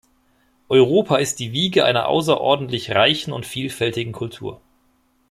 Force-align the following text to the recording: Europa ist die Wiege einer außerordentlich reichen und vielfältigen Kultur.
Europa 0.67 1.17
ist 1.17 1.37
die 1.37 1.51
Wiege 1.51 1.85
einer 1.85 2.07
außerordentlich 2.07 2.89
reichen 2.89 3.31
und 3.33 3.45
vielfältigen 3.45 4.13
Kultur. 4.13 4.59